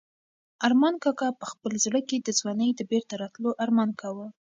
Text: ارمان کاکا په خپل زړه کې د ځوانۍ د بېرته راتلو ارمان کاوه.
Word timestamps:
ارمان 0.67 0.95
کاکا 1.03 1.27
په 1.39 1.45
خپل 1.51 1.71
زړه 1.85 2.01
کې 2.07 2.17
د 2.19 2.29
ځوانۍ 2.39 2.69
د 2.75 2.81
بېرته 2.91 3.13
راتلو 3.21 3.49
ارمان 3.63 3.89
کاوه. 4.01 4.27